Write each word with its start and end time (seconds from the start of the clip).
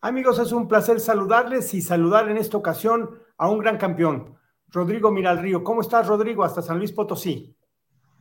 Amigos, 0.00 0.38
es 0.38 0.52
un 0.52 0.68
placer 0.68 1.00
saludarles 1.00 1.74
y 1.74 1.82
saludar 1.82 2.28
en 2.28 2.36
esta 2.36 2.56
ocasión 2.56 3.18
a 3.36 3.50
un 3.50 3.58
gran 3.58 3.78
campeón, 3.78 4.38
Rodrigo 4.68 5.10
Miralrío. 5.10 5.64
¿Cómo 5.64 5.80
estás, 5.80 6.06
Rodrigo? 6.06 6.44
Hasta 6.44 6.62
San 6.62 6.78
Luis 6.78 6.92
Potosí. 6.92 7.56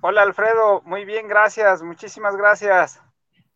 Hola, 0.02 0.24
Alfredo. 0.24 0.82
Muy 0.86 1.06
bien, 1.06 1.28
gracias. 1.28 1.84
Muchísimas 1.84 2.36
gracias. 2.36 3.00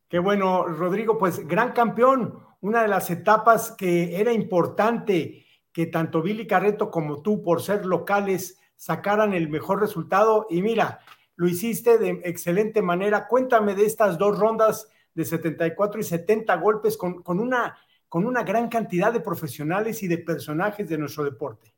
Qué 0.08 0.20
bueno, 0.20 0.68
Rodrigo. 0.68 1.18
Pues 1.18 1.48
gran 1.48 1.72
campeón. 1.72 2.46
Una 2.60 2.84
de 2.84 2.90
las 2.90 3.10
etapas 3.10 3.72
que 3.72 4.20
era 4.22 4.32
importante 4.32 5.44
que 5.74 5.88
tanto 5.88 6.22
Billy 6.22 6.46
Carreto 6.46 6.92
como 6.92 7.24
tú, 7.24 7.42
por 7.42 7.64
ser 7.64 7.88
locales, 7.88 8.62
sacaran 8.76 9.34
el 9.34 9.50
mejor 9.50 9.82
resultado. 9.82 10.46
Y 10.48 10.62
mira, 10.62 11.00
lo 11.38 11.48
hiciste 11.48 11.98
de 11.98 12.22
excelente 12.24 12.84
manera. 12.84 13.28
Cuéntame 13.28 13.74
de 13.74 13.88
estas 13.88 14.20
dos 14.20 14.38
rondas 14.38 14.90
de 15.16 15.26
74 15.26 16.00
y 16.00 16.04
70 16.04 16.56
golpes 16.58 16.98
con, 16.98 17.24
con 17.24 17.40
una 17.40 17.80
con 18.12 18.26
una 18.26 18.44
gran 18.44 18.68
cantidad 18.68 19.14
de 19.14 19.22
profesionales 19.22 20.04
y 20.04 20.08
de 20.10 20.18
personajes 20.18 20.90
de 20.90 20.98
nuestro 20.98 21.24
deporte. 21.24 21.74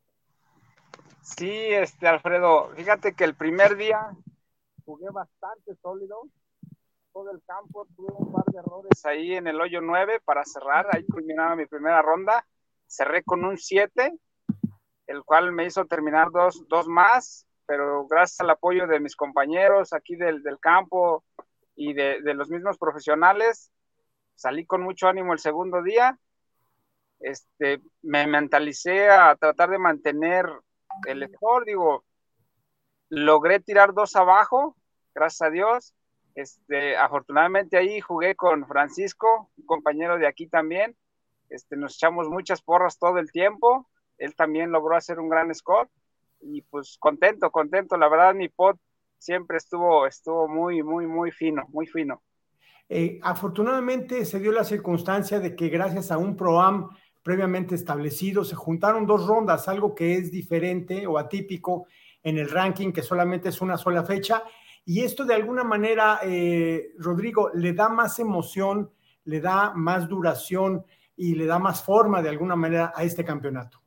Sí, 1.21 1.47
este 1.47 2.07
Alfredo, 2.07 2.71
fíjate 2.75 3.13
que 3.13 3.23
el 3.23 3.35
primer 3.35 3.77
día 3.77 4.17
jugué 4.83 5.11
bastante 5.11 5.75
sólido, 5.75 6.23
todo 7.13 7.29
el 7.29 7.39
campo, 7.45 7.85
tuve 7.95 8.11
un 8.17 8.31
par 8.31 8.45
de 8.45 8.57
errores 8.57 9.05
ahí 9.05 9.35
en 9.35 9.45
el 9.45 9.61
hoyo 9.61 9.79
9 9.79 10.21
para 10.25 10.43
cerrar, 10.43 10.87
ahí 10.91 11.05
culminaba 11.05 11.55
mi 11.55 11.67
primera 11.67 12.01
ronda, 12.01 12.43
cerré 12.87 13.21
con 13.23 13.45
un 13.45 13.59
7, 13.59 14.17
el 15.05 15.23
cual 15.25 15.51
me 15.51 15.67
hizo 15.67 15.85
terminar 15.85 16.31
dos, 16.31 16.67
dos 16.67 16.87
más, 16.87 17.45
pero 17.67 18.07
gracias 18.07 18.39
al 18.39 18.49
apoyo 18.49 18.87
de 18.87 18.99
mis 18.99 19.15
compañeros 19.15 19.93
aquí 19.93 20.15
del, 20.15 20.41
del 20.41 20.57
campo 20.57 21.23
y 21.75 21.93
de, 21.93 22.23
de 22.23 22.33
los 22.33 22.49
mismos 22.49 22.79
profesionales, 22.79 23.71
salí 24.35 24.65
con 24.65 24.81
mucho 24.81 25.07
ánimo 25.07 25.33
el 25.33 25.39
segundo 25.39 25.81
día, 25.81 26.17
este, 27.19 27.81
me 28.01 28.27
mentalicé 28.27 29.09
a 29.09 29.35
tratar 29.35 29.69
de 29.69 29.79
mantener 29.79 30.45
el 31.07 31.27
score, 31.33 31.65
digo, 31.65 32.03
logré 33.09 33.59
tirar 33.59 33.93
dos 33.93 34.15
abajo, 34.15 34.75
gracias 35.15 35.41
a 35.47 35.51
Dios, 35.51 35.93
este, 36.35 36.97
afortunadamente 36.97 37.77
ahí 37.77 38.01
jugué 38.01 38.35
con 38.35 38.67
Francisco, 38.67 39.51
un 39.57 39.65
compañero 39.65 40.17
de 40.17 40.27
aquí 40.27 40.47
también, 40.47 40.95
este, 41.49 41.77
nos 41.77 41.95
echamos 41.95 42.27
muchas 42.29 42.61
porras 42.61 42.97
todo 42.97 43.19
el 43.19 43.31
tiempo, 43.31 43.89
él 44.17 44.35
también 44.35 44.71
logró 44.71 44.95
hacer 44.95 45.19
un 45.19 45.29
gran 45.29 45.53
score, 45.53 45.89
y 46.41 46.61
pues 46.63 46.97
contento, 46.99 47.51
contento, 47.51 47.97
la 47.97 48.09
verdad 48.09 48.33
mi 48.33 48.49
pot 48.49 48.77
siempre 49.17 49.57
estuvo, 49.57 50.05
estuvo 50.05 50.47
muy, 50.47 50.83
muy, 50.83 51.07
muy 51.07 51.31
fino, 51.31 51.65
muy 51.69 51.87
fino. 51.87 52.21
Eh, 52.89 53.19
afortunadamente 53.23 54.25
se 54.25 54.39
dio 54.39 54.51
la 54.51 54.63
circunstancia 54.63 55.39
de 55.39 55.55
que 55.55 55.69
gracias 55.69 56.11
a 56.11 56.17
un 56.17 56.35
ProAm 56.35 56.89
previamente 57.23 57.75
establecido 57.75 58.43
se 58.43 58.55
juntaron 58.55 59.05
dos 59.05 59.25
rondas, 59.25 59.67
algo 59.67 59.95
que 59.95 60.15
es 60.15 60.31
diferente 60.31 61.07
o 61.07 61.17
atípico 61.17 61.87
en 62.21 62.37
el 62.37 62.49
ranking, 62.49 62.91
que 62.91 63.01
solamente 63.01 63.49
es 63.49 63.61
una 63.61 63.77
sola 63.77 64.03
fecha. 64.03 64.43
Y 64.85 65.01
esto 65.01 65.23
de 65.23 65.33
alguna 65.33 65.63
manera, 65.63 66.19
eh, 66.23 66.91
Rodrigo, 66.97 67.49
le 67.53 67.73
da 67.73 67.87
más 67.87 68.19
emoción, 68.19 68.91
le 69.23 69.39
da 69.39 69.73
más 69.73 70.07
duración 70.09 70.85
y 71.15 71.35
le 71.35 71.45
da 71.45 71.59
más 71.59 71.83
forma 71.83 72.21
de 72.21 72.29
alguna 72.29 72.55
manera 72.55 72.91
a 72.93 73.03
este 73.03 73.23
campeonato. 73.23 73.81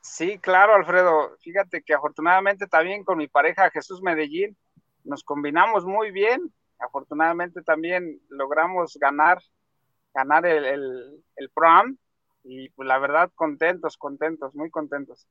Sí, 0.00 0.38
claro, 0.38 0.74
Alfredo. 0.74 1.36
Fíjate 1.40 1.82
que 1.82 1.94
afortunadamente 1.94 2.66
también 2.66 3.04
con 3.04 3.18
mi 3.18 3.28
pareja 3.28 3.70
Jesús 3.70 4.02
Medellín 4.02 4.56
nos 5.04 5.22
combinamos 5.22 5.84
muy 5.84 6.10
bien 6.10 6.52
afortunadamente 6.80 7.62
también 7.62 8.20
logramos 8.28 8.96
ganar, 9.00 9.38
ganar 10.14 10.46
el, 10.46 10.64
el, 10.64 11.24
el 11.36 11.50
PROAM 11.50 11.96
y 12.42 12.70
pues 12.70 12.88
la 12.88 12.98
verdad 12.98 13.30
contentos, 13.34 13.96
contentos, 13.96 14.54
muy 14.54 14.70
contentos. 14.70 15.28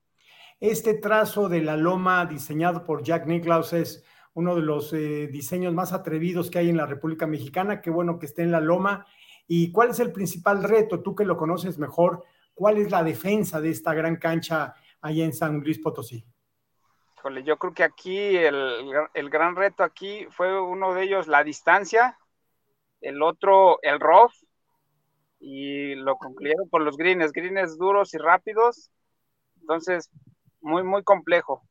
Este 0.59 0.93
trazo 0.93 1.49
de 1.49 1.61
la 1.61 1.77
loma 1.77 2.25
diseñado 2.25 2.83
por 2.83 3.03
Jack 3.03 3.25
Nicklaus 3.25 3.73
es 3.73 4.03
uno 4.33 4.55
de 4.55 4.61
los 4.61 4.93
eh, 4.93 5.27
diseños 5.27 5.73
más 5.73 5.93
atrevidos 5.93 6.49
que 6.49 6.59
hay 6.59 6.69
en 6.69 6.77
la 6.77 6.85
República 6.85 7.27
Mexicana. 7.27 7.81
Qué 7.81 7.89
bueno 7.89 8.19
que 8.19 8.25
esté 8.25 8.43
en 8.43 8.51
la 8.51 8.61
loma. 8.61 9.05
¿Y 9.47 9.71
cuál 9.71 9.89
es 9.89 9.99
el 9.99 10.11
principal 10.11 10.63
reto? 10.63 11.01
Tú 11.01 11.15
que 11.15 11.25
lo 11.25 11.37
conoces 11.37 11.79
mejor, 11.79 12.23
¿cuál 12.53 12.77
es 12.77 12.91
la 12.91 13.03
defensa 13.03 13.59
de 13.59 13.69
esta 13.69 13.93
gran 13.93 14.17
cancha 14.17 14.73
allá 15.01 15.25
en 15.25 15.33
San 15.33 15.59
Luis 15.61 15.79
Potosí? 15.79 16.25
Híjole, 17.19 17.43
yo 17.43 17.57
creo 17.57 17.73
que 17.73 17.83
aquí 17.83 18.37
el, 18.37 18.93
el, 19.13 19.29
gran 19.29 19.57
reto 19.57 19.83
aquí 19.83 20.25
fue 20.31 20.61
uno 20.61 20.93
de 20.93 21.03
ellos 21.03 21.27
la 21.27 21.43
distancia, 21.43 22.17
el 23.01 23.21
otro 23.21 23.77
el 23.81 23.99
rough 23.99 24.31
y 25.41 25.95
lo 25.95 26.15
concluyeron 26.15 26.69
por 26.69 26.81
los 26.81 26.95
greens, 26.95 27.33
greens 27.33 27.77
duros 27.77 28.13
y 28.13 28.19
rápidos, 28.19 28.89
entonces 29.59 30.09
muy 30.61 30.83
muy 30.83 31.03
complejo. 31.03 31.61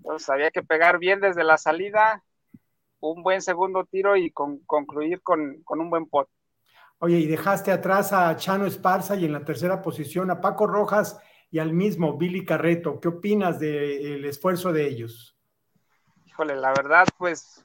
Entonces 0.00 0.28
había 0.28 0.50
que 0.50 0.62
pegar 0.62 0.98
bien 0.98 1.20
desde 1.20 1.44
la 1.44 1.56
salida, 1.56 2.22
un 3.00 3.22
buen 3.22 3.40
segundo 3.40 3.86
tiro 3.86 4.16
y 4.16 4.30
con, 4.30 4.58
concluir 4.66 5.22
con, 5.22 5.62
con 5.62 5.80
un 5.80 5.88
buen 5.88 6.04
pot. 6.10 6.28
Oye, 6.98 7.16
y 7.16 7.26
dejaste 7.26 7.72
atrás 7.72 8.12
a 8.12 8.36
Chano 8.36 8.66
Esparza 8.66 9.16
y 9.16 9.24
en 9.24 9.32
la 9.32 9.46
tercera 9.46 9.80
posición 9.80 10.30
a 10.30 10.42
Paco 10.42 10.66
Rojas 10.66 11.18
y 11.50 11.58
al 11.58 11.72
mismo 11.72 12.16
Billy 12.16 12.44
Carreto. 12.44 13.00
¿Qué 13.00 13.08
opinas 13.08 13.58
del 13.58 14.24
esfuerzo 14.24 14.72
de 14.72 14.86
ellos? 14.86 15.36
Híjole, 16.26 16.56
la 16.56 16.70
verdad, 16.70 17.06
pues 17.16 17.64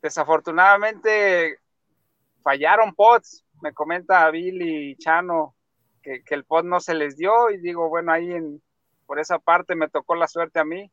desafortunadamente 0.00 1.58
fallaron 2.42 2.94
pots. 2.94 3.44
Me 3.62 3.72
comenta 3.72 4.30
Billy 4.30 4.96
Chano 4.96 5.54
que, 6.02 6.22
que, 6.24 6.34
el 6.34 6.44
pot 6.44 6.64
no 6.64 6.80
se 6.80 6.94
les 6.94 7.16
dio 7.16 7.50
y 7.50 7.58
digo, 7.58 7.88
bueno, 7.88 8.12
ahí 8.12 8.32
en, 8.32 8.62
por 9.06 9.18
esa 9.18 9.38
parte 9.38 9.74
me 9.74 9.88
tocó 9.88 10.14
la 10.14 10.28
suerte 10.28 10.60
a 10.60 10.64
mí, 10.64 10.90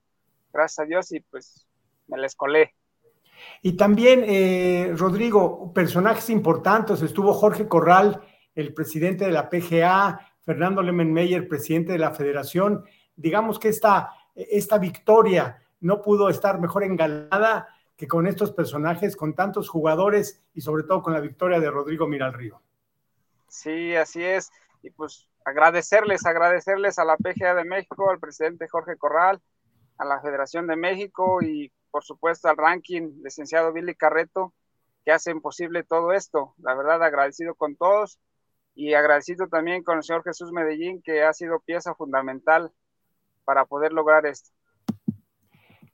gracias 0.52 0.80
a 0.80 0.86
Dios, 0.86 1.12
y 1.12 1.20
pues 1.22 1.68
me 2.08 2.18
les 2.18 2.36
colé. 2.36 2.74
Y 3.62 3.78
también, 3.78 4.24
eh, 4.26 4.92
Rodrigo, 4.98 5.72
personajes 5.72 6.30
importantes, 6.30 7.02
estuvo 7.02 7.32
Jorge 7.34 7.68
Corral, 7.68 8.22
el 8.56 8.74
presidente 8.74 9.26
de 9.26 9.32
la 9.32 9.50
PGA, 9.50 10.27
Fernando 10.48 10.82
Lemenmeyer, 10.82 11.46
presidente 11.46 11.92
de 11.92 11.98
la 11.98 12.12
federación. 12.12 12.86
Digamos 13.18 13.60
que 13.60 13.68
esta, 13.68 14.14
esta 14.34 14.78
victoria 14.78 15.62
no 15.82 16.02
pudo 16.02 16.30
estar 16.30 16.58
mejor 16.62 16.86
engalada 16.86 17.68
que 17.98 18.08
con 18.08 18.26
estos 18.28 18.54
personajes, 18.54 19.18
con 19.18 19.36
tantos 19.36 19.68
jugadores 19.68 20.42
y 20.54 20.62
sobre 20.62 20.84
todo 20.84 21.04
con 21.04 21.12
la 21.12 21.20
victoria 21.20 21.60
de 21.60 21.70
Rodrigo 21.70 22.08
Miralrío. 22.08 22.62
Sí, 23.50 23.94
así 23.98 24.24
es. 24.24 24.50
Y 24.84 24.90
pues 24.92 25.28
agradecerles, 25.44 26.26
agradecerles 26.26 26.98
a 26.98 27.04
la 27.04 27.18
PGA 27.18 27.54
de 27.54 27.66
México, 27.66 28.10
al 28.10 28.20
presidente 28.22 28.70
Jorge 28.70 28.96
Corral, 28.96 29.42
a 29.98 30.06
la 30.06 30.22
Federación 30.22 30.66
de 30.66 30.78
México 30.78 31.42
y 31.42 31.74
por 31.92 32.06
supuesto 32.06 32.48
al 32.48 32.56
ranking 32.56 33.22
licenciado 33.22 33.74
Billy 33.74 33.96
Carreto, 33.96 34.54
que 35.04 35.12
hacen 35.12 35.42
posible 35.42 35.84
todo 35.84 36.14
esto. 36.14 36.54
La 36.60 36.74
verdad, 36.74 37.04
agradecido 37.04 37.54
con 37.54 37.76
todos 37.76 38.18
y 38.78 38.94
agradecido 38.94 39.48
también 39.48 39.84
con 39.84 39.98
el 39.98 40.04
señor 40.04 40.24
Jesús 40.24 40.52
Medellín, 40.52 41.02
que 41.02 41.24
ha 41.24 41.34
sido 41.34 41.60
pieza 41.60 41.96
fundamental 41.96 42.72
para 43.44 43.66
poder 43.66 43.92
lograr 43.92 44.28
esto. 44.28 44.52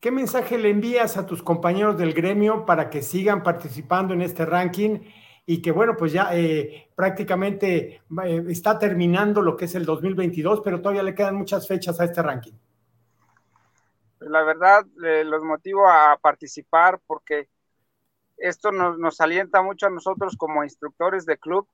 ¿Qué 0.02 0.12
mensaje 0.12 0.58
le 0.58 0.70
envías 0.70 1.16
a 1.16 1.26
tus 1.26 1.42
compañeros 1.42 1.98
del 1.98 2.14
gremio 2.14 2.66
para 2.66 2.90
que 2.90 3.02
sigan 3.02 3.42
participando 3.42 4.14
en 4.14 4.22
este 4.22 4.46
ranking 4.46 5.00
y 5.46 5.62
que, 5.62 5.72
bueno, 5.72 5.96
pues 5.96 6.12
ya 6.12 6.32
eh, 6.34 6.92
prácticamente 6.94 8.02
eh, 8.26 8.44
está 8.50 8.78
terminando 8.78 9.42
lo 9.42 9.56
que 9.56 9.64
es 9.64 9.76
el 9.76 9.86
2022, 9.86 10.60
pero 10.62 10.82
todavía 10.82 11.04
le 11.04 11.16
quedan 11.16 11.36
muchas 11.36 11.66
fechas 11.66 12.02
a 12.02 12.04
este 12.04 12.22
ranking? 12.22 12.54
La 14.20 14.44
verdad, 14.44 14.86
eh, 15.06 15.24
los 15.24 15.42
motivo 15.42 15.88
a 15.88 16.18
participar 16.22 17.00
porque 17.08 17.48
esto 18.36 18.74
nos, 18.74 19.00
nos 19.00 19.22
alienta 19.22 19.62
mucho 19.62 19.88
a 19.88 19.90
nosotros 19.90 20.36
como 20.36 20.66
instructores 20.66 21.26
de 21.26 21.38
club 21.38 21.66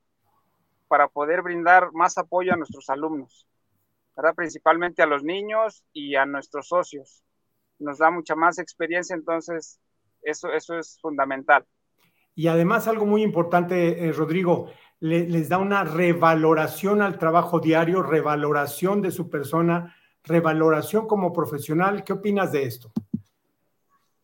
para 0.90 1.06
poder 1.06 1.42
brindar 1.42 1.92
más 1.92 2.18
apoyo 2.18 2.52
a 2.52 2.56
nuestros 2.56 2.90
alumnos, 2.90 3.46
¿verdad? 4.16 4.34
principalmente 4.34 5.02
a 5.02 5.06
los 5.06 5.22
niños 5.22 5.84
y 5.92 6.16
a 6.16 6.26
nuestros 6.26 6.66
socios. 6.66 7.22
Nos 7.78 7.98
da 7.98 8.10
mucha 8.10 8.34
más 8.34 8.58
experiencia, 8.58 9.14
entonces 9.14 9.78
eso, 10.20 10.52
eso 10.52 10.76
es 10.76 10.98
fundamental. 11.00 11.64
Y 12.34 12.48
además 12.48 12.88
algo 12.88 13.06
muy 13.06 13.22
importante, 13.22 14.04
eh, 14.04 14.12
Rodrigo, 14.12 14.72
les 14.98 15.48
da 15.48 15.58
una 15.58 15.84
revaloración 15.84 17.02
al 17.02 17.18
trabajo 17.18 17.60
diario, 17.60 18.02
revaloración 18.02 19.00
de 19.00 19.12
su 19.12 19.30
persona, 19.30 19.94
revaloración 20.24 21.06
como 21.06 21.32
profesional. 21.32 22.02
¿Qué 22.02 22.14
opinas 22.14 22.50
de 22.50 22.64
esto? 22.64 22.90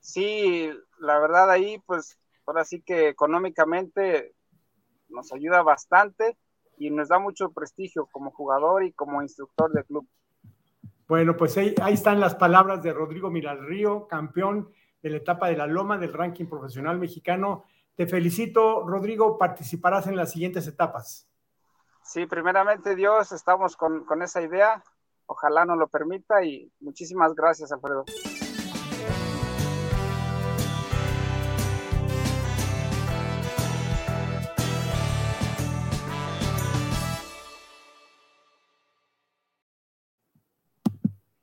Sí, 0.01 0.69
la 0.99 1.21
verdad 1.21 1.49
ahí, 1.49 1.81
pues 1.87 2.19
ahora 2.45 2.65
sí 2.65 2.83
que 2.83 3.09
económicamente 3.09 4.35
nos 5.09 5.33
ayuda 5.33 5.63
bastante 5.63 6.37
y 6.77 6.91
nos 6.91 7.09
da 7.09 7.19
mucho 7.19 7.51
prestigio 7.53 8.07
como 8.07 8.31
jugador 8.31 8.85
y 8.85 8.93
como 8.93 9.23
instructor 9.23 9.73
del 9.73 9.85
club. 9.85 10.07
Bueno, 11.09 11.37
pues 11.37 11.57
ahí, 11.57 11.75
ahí 11.81 11.95
están 11.95 12.21
las 12.21 12.35
palabras 12.35 12.83
de 12.83 12.93
Rodrigo 12.93 13.31
Miralrío, 13.31 14.09
campeón 14.09 14.71
de 15.03 15.11
la 15.11 15.17
etapa 15.19 15.49
de 15.49 15.57
la 15.57 15.67
Loma 15.67 15.99
del 15.99 16.13
ranking 16.13 16.47
profesional 16.47 16.99
mexicano. 16.99 17.65
Te 17.95 18.07
felicito, 18.07 18.87
Rodrigo, 18.87 19.39
participarás 19.39 20.07
en 20.07 20.17
las 20.17 20.33
siguientes 20.33 20.67
etapas. 20.67 21.29
Sí, 22.03 22.27
primeramente 22.27 22.95
Dios, 22.95 23.33
estamos 23.33 23.77
con, 23.77 24.05
con 24.05 24.23
esa 24.23 24.43
idea. 24.43 24.83
Ojalá 25.27 25.65
nos 25.65 25.79
lo 25.79 25.89
permita 25.89 26.45
y 26.45 26.71
muchísimas 26.81 27.35
gracias, 27.35 27.73
Alfredo. 27.73 28.05